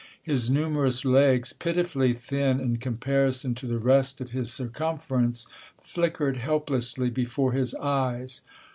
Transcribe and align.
His 0.23 0.49
numerous 0.49 1.05
legs, 1.05 1.53
pitifully 1.53 2.11
thin 2.15 2.59
in 2.59 2.77
comparison 2.77 3.53
to 3.53 3.67
the 3.67 3.77
rest 3.77 4.19
of 4.19 4.31
his 4.31 4.51
circumference, 4.51 5.45
flickered 5.79 6.37
helplessly 6.37 7.11
before 7.11 7.51
his 7.51 7.75
eyes. 7.75 8.41